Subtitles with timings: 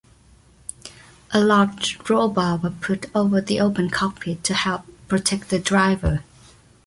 [1.31, 6.23] A large rollbar was put over the open cockpit to help protect the driver.